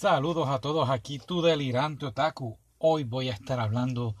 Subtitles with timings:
[0.00, 2.58] Saludos a todos, aquí tu delirante otaku.
[2.78, 4.16] Hoy voy a estar hablando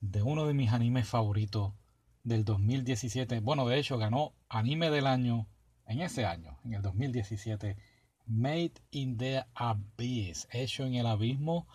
[0.00, 1.74] de uno de mis animes favoritos
[2.22, 3.40] del 2017.
[3.40, 5.46] Bueno, de hecho ganó anime del año
[5.84, 7.76] en ese año, en el 2017.
[8.24, 11.68] Made in the Abyss, hecho en el abismo.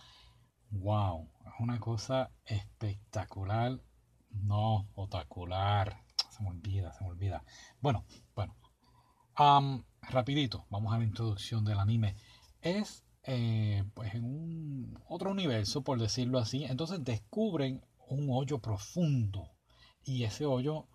[0.71, 3.79] Wow, es una cosa espectacular.
[4.31, 6.04] No, otacular.
[6.31, 7.43] Se me olvida, se me olvida.
[7.81, 8.55] Bueno, bueno.
[10.09, 12.15] rapidito, vamos a la introducción del anime.
[12.59, 19.50] Es eh, pues en un otro universo, por decirlo así, entonces descubren un hoyo profundo.
[20.04, 20.88] Y ese hoyo,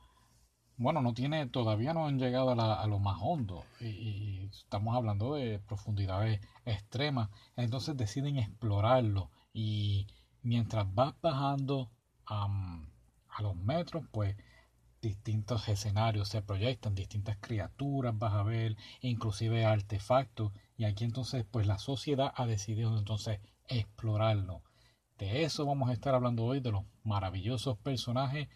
[0.76, 3.64] bueno, no tiene, todavía no han llegado a, lo más hondo.
[3.80, 9.30] Y, estamos hablando de profundidades extremas, entonces deciden explorarlo.
[9.52, 10.06] Y
[10.42, 11.90] mientras vas bajando
[12.26, 12.48] a
[13.40, 14.36] los metros, pues
[15.00, 21.66] distintos escenarios se proyectan, distintas criaturas vas a ver, inclusive artefactos y aquí entonces pues
[21.66, 24.62] la sociedad ha decidido entonces explorarlo.
[25.18, 28.48] De eso vamos a estar hablando hoy, de los maravillosos personajes,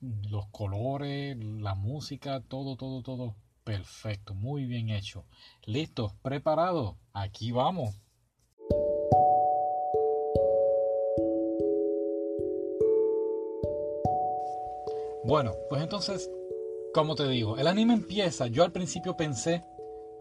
[0.00, 5.26] los colores, la música, todo, todo, todo perfecto, muy bien hecho.
[5.66, 6.14] ¿Listos?
[6.22, 6.96] ¿Preparados?
[7.12, 7.94] Aquí vamos.
[15.24, 16.30] Bueno, pues entonces,
[16.94, 19.62] como te digo, el anime empieza, yo al principio pensé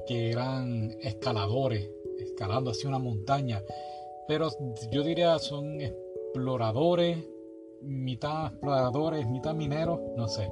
[0.07, 3.61] que eran escaladores, escalando hacia una montaña.
[4.27, 4.49] Pero
[4.91, 7.17] yo diría son exploradores,
[7.81, 10.51] mitad exploradores, mitad mineros, no sé.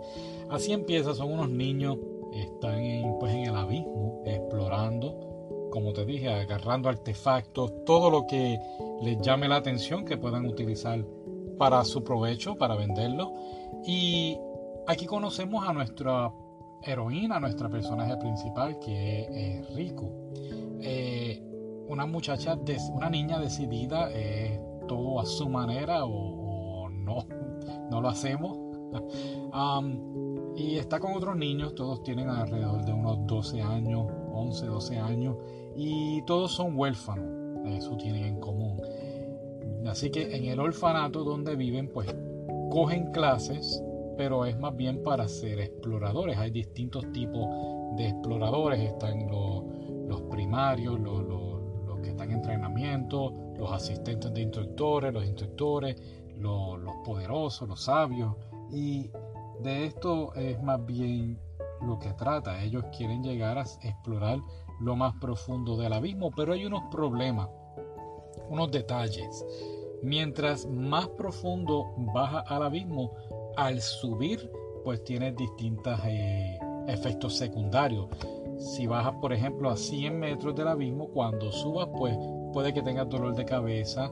[0.49, 1.97] Así empieza, son unos niños,
[2.33, 8.57] están pues en el abismo, explorando, como te dije, agarrando artefactos, todo lo que
[9.01, 11.03] les llame la atención que puedan utilizar
[11.57, 13.33] para su provecho, para venderlo.
[13.85, 14.37] Y
[14.87, 16.31] aquí conocemos a nuestra
[16.85, 20.11] heroína, nuestra personaje principal, que es Riku.
[20.81, 21.41] Eh,
[21.87, 22.57] una muchacha,
[22.93, 27.25] una niña decidida, eh, todo a su manera o, no,
[27.91, 28.57] no lo hacemos.
[30.55, 35.37] y está con otros niños, todos tienen alrededor de unos 12 años, 11, 12 años,
[35.75, 38.81] y todos son huérfanos, eso tienen en común.
[39.85, 42.15] Así que en el orfanato donde viven, pues
[42.71, 43.83] cogen clases
[44.17, 46.37] pero es más bien para ser exploradores.
[46.37, 47.47] Hay distintos tipos
[47.97, 49.63] de exploradores, están los,
[50.07, 55.95] los primarios, los, los, que están en entrenamiento, los asistentes de instructores, los instructores,
[56.37, 58.35] los, los poderosos, los sabios.
[58.71, 59.09] Y
[59.61, 61.39] de esto es más bien
[61.81, 62.61] lo que trata.
[62.63, 64.39] Ellos quieren llegar a explorar
[64.79, 67.49] lo más profundo del abismo, pero hay unos problemas,
[68.49, 69.45] unos detalles.
[70.03, 73.13] Mientras más profundo baja al abismo,
[73.57, 74.51] al subir,
[74.83, 76.57] pues tienes distintos eh,
[76.87, 78.07] efectos secundarios.
[78.57, 82.17] Si bajas, por ejemplo, a 100 metros del abismo, cuando subas, pues
[82.53, 84.11] puede que tengas dolor de cabeza,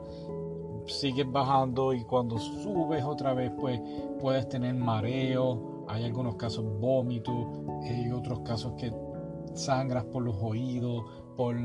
[0.85, 3.79] sigues bajando y cuando subes otra vez, pues
[4.19, 7.35] puedes tener mareo, hay algunos casos vómitos,
[7.83, 8.91] hay otros casos que
[9.53, 11.03] sangras por los oídos,
[11.37, 11.55] por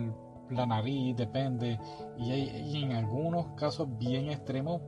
[0.50, 1.78] la nariz, depende,
[2.16, 4.80] y, y en algunos casos bien extremos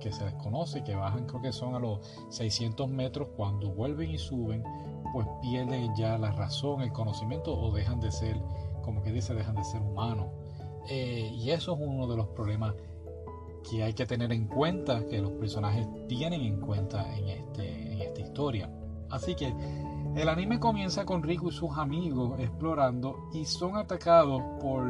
[0.00, 2.00] que se desconoce, que bajan creo que son a los
[2.30, 4.64] 600 metros, cuando vuelven y suben,
[5.12, 8.36] pues pierden ya la razón, el conocimiento o dejan de ser,
[8.82, 10.26] como que dice, dejan de ser humanos.
[10.88, 12.74] Eh, y eso es uno de los problemas
[13.68, 18.00] que hay que tener en cuenta, que los personajes tienen en cuenta en, este, en
[18.00, 18.70] esta historia.
[19.10, 19.52] Así que
[20.16, 24.84] el anime comienza con Riku y sus amigos explorando y son atacados por,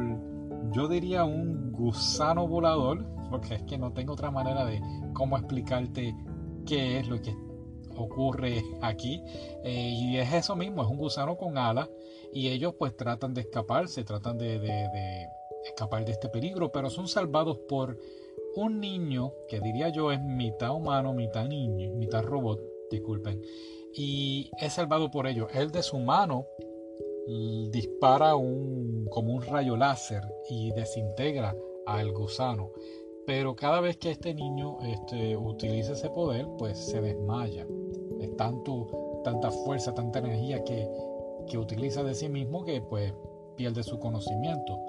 [0.73, 4.81] yo diría, un gusano volador, porque es que no tengo otra manera de
[5.13, 6.15] cómo explicarte
[6.65, 7.35] qué es lo que
[7.97, 9.21] ocurre aquí.
[9.63, 11.89] Eh, y es eso mismo, es un gusano con alas
[12.33, 15.27] y ellos pues tratan de escaparse, tratan de, de,
[15.65, 17.99] escapar de este peligro, pero son salvados por
[18.55, 23.41] un niño que diría yo es mitad humano, mitad niño, mitad robot, disculpen,
[23.93, 25.49] y es salvado por ellos.
[25.53, 26.45] Él de su mano
[27.27, 32.71] dispara un, como un rayo láser y desintegra al gusano.
[33.25, 37.65] Pero cada vez que este niño este, utiliza ese poder, pues se desmaya.
[38.19, 40.89] Es tanto, tanta fuerza, tanta energía que,
[41.47, 43.13] que utiliza de sí mismo que pues
[43.55, 44.79] pierde su conocimiento.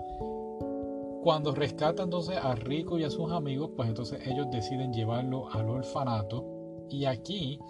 [1.22, 5.68] Cuando rescata entonces a Rico y a sus amigos, pues entonces ellos deciden llevarlo al
[5.68, 6.44] orfanato.
[6.88, 7.60] Y aquí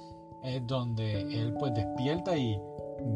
[0.42, 2.58] es donde él pues despierta y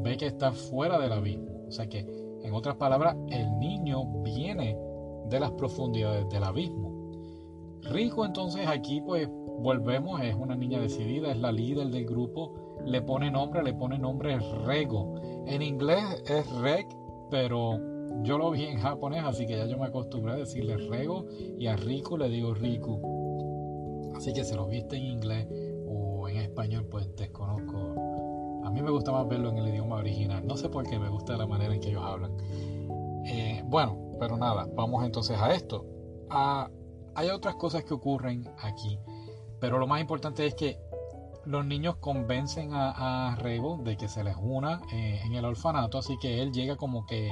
[0.02, 1.64] ve que está fuera del abismo.
[1.68, 2.00] O sea que,
[2.42, 4.78] en otras palabras, el niño viene
[5.28, 7.10] de las profundidades del abismo.
[7.82, 9.28] Rico entonces aquí pues
[9.58, 13.98] volvemos, es una niña decidida, es la líder del grupo, le pone nombre, le pone
[13.98, 15.14] nombre Rego.
[15.46, 16.86] En inglés es Reg,
[17.30, 17.78] pero
[18.22, 21.26] yo lo vi en japonés, así que ya yo me acostumbré a decirle Rego
[21.58, 24.12] y a Riku le digo Riku.
[24.14, 25.46] Así que si lo viste en inglés
[25.86, 28.05] o en español, pues desconozco.
[28.66, 30.44] A mí me gusta más verlo en el idioma original.
[30.44, 32.36] No sé por qué me gusta la manera en que ellos hablan.
[33.24, 35.86] Eh, bueno, pero nada, vamos entonces a esto.
[36.30, 36.68] Ah,
[37.14, 38.98] hay otras cosas que ocurren aquí,
[39.60, 40.80] pero lo más importante es que
[41.44, 46.18] los niños convencen a, Rego de que se les una eh, en el orfanato, así
[46.18, 47.30] que él llega como que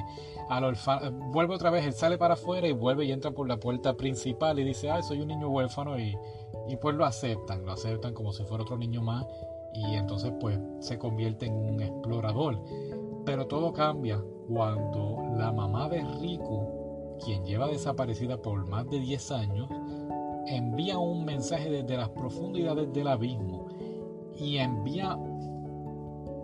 [0.49, 3.59] al orfanato, vuelve otra vez, él sale para afuera y vuelve y entra por la
[3.59, 6.17] puerta principal y dice, ah, soy un niño huérfano y
[6.81, 9.27] pues lo aceptan, lo aceptan como si fuera otro niño más
[9.75, 12.63] y entonces pues se convierte en un explorador.
[13.25, 19.31] Pero todo cambia cuando la mamá de Riku, quien lleva desaparecida por más de 10
[19.33, 19.69] años,
[20.47, 23.69] envía un mensaje desde las profundidades del abismo
[24.37, 25.19] y envía,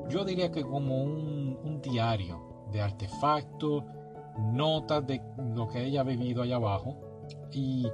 [0.09, 2.41] yo diría que como un, un diario
[2.73, 3.85] de artefactos,
[4.53, 5.21] notas de
[5.55, 6.97] lo que ella ha vivido allá abajo.
[7.53, 7.87] Y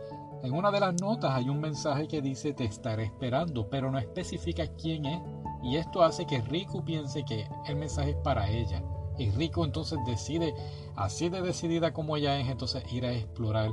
[0.42, 3.98] en una de las notas hay un mensaje que dice te estaré esperando, pero no
[3.98, 5.20] especifica quién es.
[5.62, 8.82] Y esto hace que Riku piense que el mensaje es para ella.
[9.18, 10.54] Y Riku entonces decide,
[10.94, 13.70] así de decidida como ella es, entonces ir a explorar,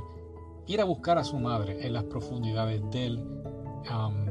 [0.66, 3.22] ir a buscar a su madre en las profundidades del,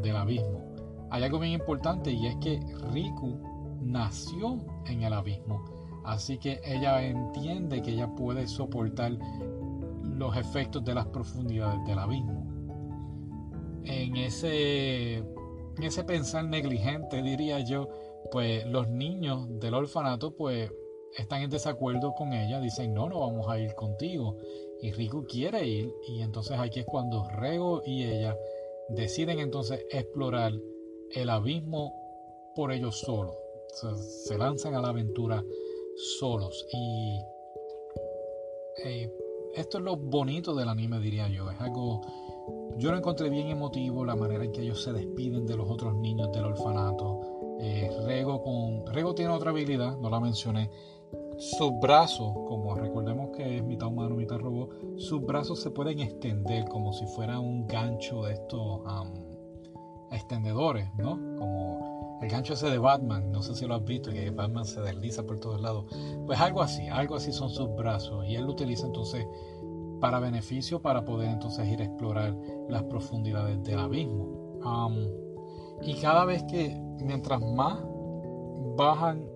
[0.01, 0.74] del abismo
[1.13, 2.59] hay algo bien importante y es que
[2.91, 3.38] Riku
[3.83, 4.57] nació
[4.88, 5.63] en el abismo.
[6.03, 9.12] Así que ella entiende que ella puede soportar
[10.15, 12.45] los efectos de las profundidades del abismo.
[13.83, 17.89] En ese, en ese pensar negligente, diría yo,
[18.31, 20.71] pues los niños del orfanato pues
[21.18, 24.38] están en desacuerdo con ella, dicen no, no vamos a ir contigo.
[24.81, 28.38] Y Riku quiere ir y entonces aquí es cuando Rego y ella
[28.89, 30.54] deciden entonces explorar
[31.12, 31.94] el abismo
[32.56, 33.36] por ellos solos.
[34.25, 35.44] Se, lanzan a la aventura
[36.19, 36.65] solos.
[36.71, 37.19] Y
[38.86, 39.12] eh,
[39.55, 41.50] esto es lo bonito del anime, diría yo.
[41.50, 42.01] Es algo.
[42.77, 45.95] Yo lo encontré bien emotivo, la manera en que ellos se despiden de los otros
[45.95, 47.21] niños del orfanato.
[47.59, 50.69] Eh, Rego, con, Rego tiene otra habilidad, no la mencioné.
[51.38, 56.65] Sus brazos, como recordemos que es mitad humano, mitad robot, sus brazos se pueden extender
[56.65, 58.81] como si fuera un gancho de estos
[60.11, 61.11] extendedores, ¿no?
[61.38, 61.92] Como
[62.23, 65.23] el gancho ese de Batman, no sé si lo has visto, que Batman se desliza
[65.23, 65.85] por todos lados.
[66.25, 69.27] Pues algo así, algo así son sus brazos y él lo utiliza entonces
[69.99, 72.35] para beneficio, para poder entonces ir a explorar
[72.69, 74.41] las profundidades del abismo.
[75.81, 77.79] y cada vez que, mientras más
[78.77, 79.27] bajan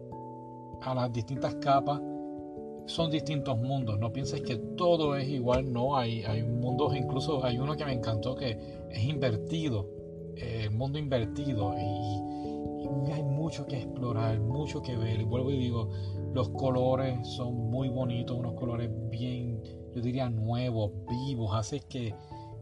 [0.81, 2.01] a las distintas capas,
[2.85, 3.99] son distintos mundos.
[3.99, 7.91] No pienses que todo es igual, no, hay, hay mundos, incluso hay uno que me
[7.91, 8.57] encantó que
[8.89, 9.97] es invertido
[10.39, 12.26] el mundo invertido y,
[13.13, 15.21] hay mucho que explorar, mucho que ver.
[15.21, 15.89] Y vuelvo y digo,
[16.33, 19.61] los colores son muy bonitos, unos colores bien,
[19.95, 21.55] yo diría, nuevos, vivos.
[21.55, 22.13] Hace que,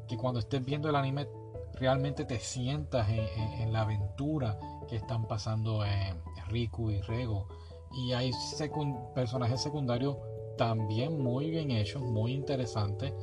[0.08, 1.28] que cuando estés viendo el anime
[1.76, 4.58] realmente te sientas en, la aventura
[4.88, 7.48] que están pasando en Riku y Rego.
[7.92, 8.32] Y hay
[9.14, 10.18] personajes secundarios
[10.58, 13.14] también muy bien hechos, muy interesantes.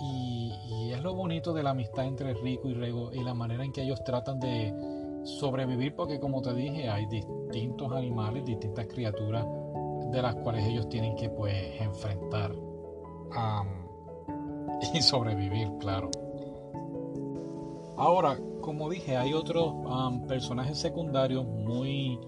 [0.00, 0.52] Y,
[0.92, 3.82] es lo bonito de la amistad entre Rico y Rego y la manera en que
[3.82, 4.72] ellos tratan de
[5.38, 9.46] sobrevivir, porque como te dije, hay distintos animales, distintas criaturas
[10.10, 12.54] de las cuales ellos tienen que pues enfrentar
[14.94, 16.10] y sobrevivir, claro.
[17.96, 19.74] Ahora, como dije, hay otros
[20.26, 22.18] personajes secundarios muy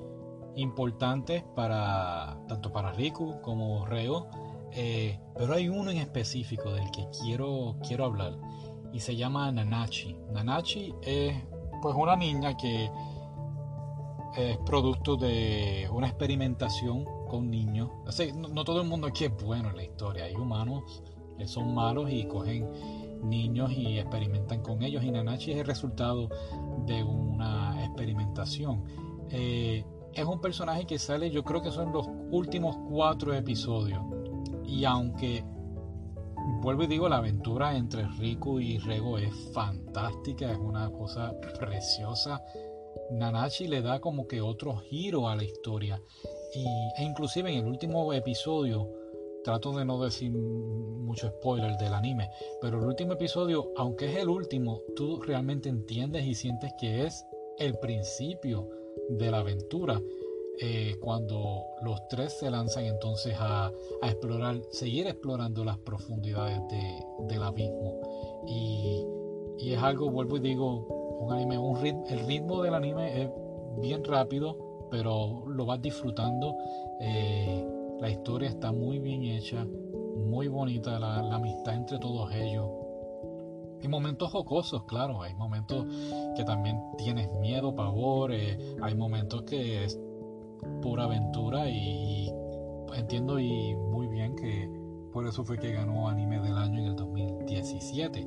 [0.56, 4.26] importantes para tanto para Riku como Rego
[4.72, 8.36] eh, pero hay uno en específico del que quiero, quiero hablar
[8.92, 10.16] y se llama Nanachi.
[10.32, 11.34] Nanachi es
[11.80, 12.90] pues una niña que
[14.36, 17.90] es producto de una experimentación con niños.
[18.34, 20.24] no, todo el mundo aquí es bueno en la historia.
[20.24, 21.02] Hay humanos
[21.38, 22.68] que son malos y cogen
[23.22, 25.02] niños y experimentan con ellos.
[25.04, 26.28] Y Nanachi es el resultado
[26.86, 28.84] de una experimentación.
[29.30, 34.02] Eh, es un personaje que sale, yo creo que son los últimos cuatro episodios
[34.70, 35.44] y aunque,
[36.60, 42.42] vuelvo y digo, la aventura entre Riku y Rego es fantástica, es una cosa preciosa,
[43.10, 46.00] Nanachi le da como que otro giro a la historia.
[46.54, 46.64] Y,
[46.98, 48.88] e inclusive en el último episodio,
[49.44, 52.30] trato de no decir mucho spoiler del anime,
[52.60, 57.24] pero el último episodio, aunque es el último, tú realmente entiendes y sientes que es
[57.58, 58.68] el principio
[59.08, 60.00] de la aventura.
[60.62, 66.60] Eh, cuando los tres se lanzan entonces a, explorar, seguir explorando las profundidades
[67.20, 67.98] del abismo.
[68.46, 69.06] Y,
[69.58, 70.86] es algo, vuelvo y digo,
[71.20, 73.30] un anime, un el ritmo del anime es
[73.80, 76.54] bien rápido, pero lo vas disfrutando.
[77.00, 77.66] Eh,
[77.98, 82.68] la historia está muy bien hecha, muy bonita la, amistad entre todos ellos.
[83.80, 85.86] Hay momentos jocosos, claro, hay momentos
[86.36, 89.98] que también tienes miedo, pavor, eh, hay momentos que es
[90.82, 92.30] pura aventura y,
[92.94, 94.68] entiendo y muy bien que
[95.12, 98.26] por eso fue que ganó anime del año en el 2017.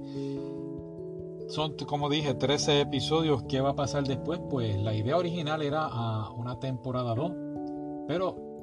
[1.48, 3.44] Son, como dije, 13 episodios.
[3.44, 4.40] ¿Qué va a pasar después?
[4.50, 7.32] Pues la idea original era a una temporada 2,
[8.08, 8.54] pero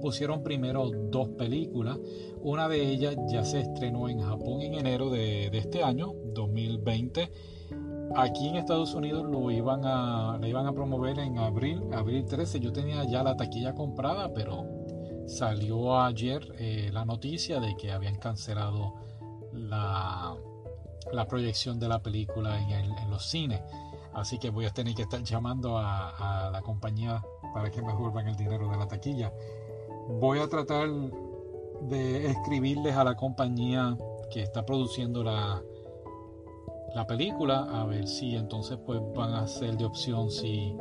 [0.00, 1.98] pusieron primero dos películas.
[2.42, 7.30] Una de ellas ya se estrenó en Japón en enero de, este año, 2020.
[8.14, 12.60] Aquí en Estados Unidos lo iban a, la iban a promover en abril, abril 13.
[12.60, 14.66] Yo tenía ya la taquilla comprada, pero
[15.26, 18.94] salió ayer eh, la noticia de que habían cancelado
[19.52, 20.36] la,
[21.12, 23.62] la proyección de la película en, los cines.
[24.12, 27.22] Así que voy a tener que estar llamando a, a la compañía
[27.54, 29.32] para que me devuelvan el dinero de la taquilla.
[30.20, 30.88] Voy a tratar
[31.82, 33.96] de escribirles a la compañía
[34.30, 35.62] que está produciendo la,
[36.94, 40.76] la película a ver si entonces pues van a ser de opción si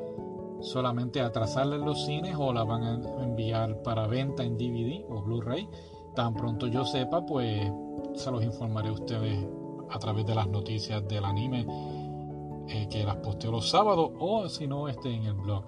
[0.60, 5.22] solamente atrasarla en los cines o la van a enviar para venta en DVD o
[5.22, 5.68] Blu-ray.
[6.16, 7.72] Tan pronto yo sepa, pues
[8.16, 9.48] se los informaré a ustedes
[9.90, 11.66] a través de las noticias del anime
[12.68, 15.64] eh, que las posteo los sábados o si no, esté en el blog.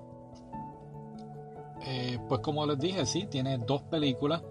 [1.86, 4.44] Eh, pues como les dije, sí, tiene dos películas.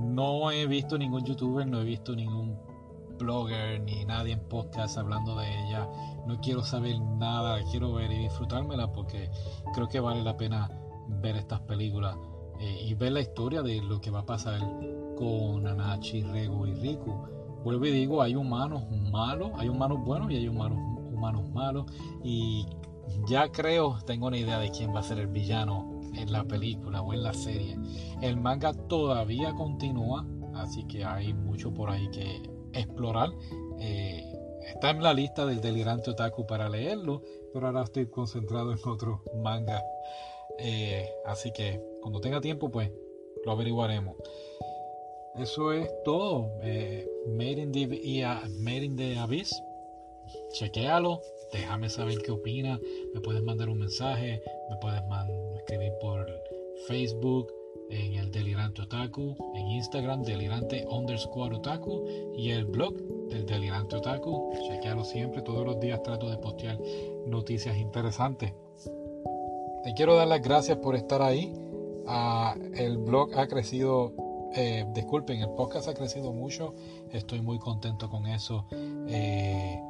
[0.00, 2.67] No he visto ningún youtuber, no he visto ningún
[3.18, 5.88] blogger ni nadie en podcast hablando de ella.
[6.26, 9.30] No quiero saber nada, quiero ver y disfrutármela porque
[9.74, 10.70] creo que vale la pena
[11.08, 12.16] ver estas películas
[12.60, 14.60] eh, y ver la historia de lo que va a pasar
[15.16, 17.12] con Anachi, Rego y Riku.
[17.64, 20.78] Vuelvo y digo, hay humanos malos, hay humanos buenos y hay humanos,
[21.12, 21.86] humanos malos.
[22.22, 22.66] Y
[23.26, 27.02] ya creo, tengo una idea de quién va a ser el villano en la película
[27.02, 27.76] o en la serie.
[28.20, 33.30] El manga todavía continúa, así que hay mucho por ahí que explorar.
[33.80, 34.32] Eh,
[34.74, 37.22] está en la lista del delirante otaku para leerlo,
[37.52, 39.82] pero ahora estoy concentrado en otro manga.
[40.58, 42.90] Eh, así que cuando tenga tiempo, pues
[43.44, 44.16] lo averiguaremos.
[45.36, 46.50] Eso es todo.
[46.62, 47.86] Eh, Made, in the,
[48.58, 49.54] Made in the Abyss.
[50.52, 51.20] Chequéalo.
[51.52, 52.80] Déjame saber qué opinas.
[53.14, 54.42] Me puedes mandar un mensaje.
[54.68, 55.00] Me puedes
[55.56, 56.26] escribir por
[56.86, 57.52] Facebook,
[57.90, 62.04] en el Delirante Otaku, en Instagram, Delirante underscore Otaku
[62.36, 62.94] y el blog
[63.28, 64.52] del Delirante Otaku.
[64.68, 66.78] Chequealo siempre, todos los días trato de postear
[67.26, 68.52] noticias interesantes.
[69.84, 71.54] Te quiero dar las gracias por estar ahí.
[72.06, 74.12] Ah, el blog ha crecido,
[74.54, 76.74] eh, disculpen, el podcast ha crecido mucho.
[77.12, 78.66] Estoy muy contento con eso.
[79.08, 79.80] Eh,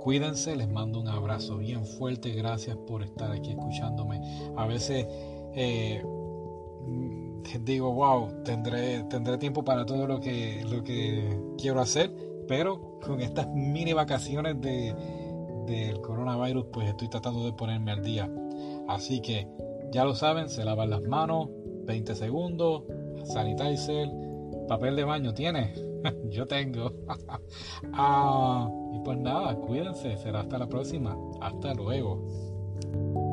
[0.00, 2.30] Cuídense, les mando un abrazo bien fuerte.
[2.30, 4.20] Gracias por estar aquí escuchándome.
[4.56, 5.06] A veces
[5.54, 6.02] eh,
[7.64, 12.14] digo, wow, tendré, tendré tiempo para todo lo que, lo que quiero hacer,
[12.48, 14.94] pero con estas mini vacaciones de,
[15.66, 18.30] del coronavirus, pues estoy tratando de ponerme al día.
[18.88, 19.46] Así que
[19.92, 21.48] ya lo saben, se lavan las manos,
[21.84, 22.84] 20 segundos,
[23.24, 24.08] sanitizer,
[24.68, 25.84] papel de baño, ¿tienes?
[26.30, 26.92] Yo tengo.
[27.92, 30.16] ah, y pues nada, cuídense.
[30.16, 31.16] Será hasta la próxima.
[31.40, 33.29] Hasta luego.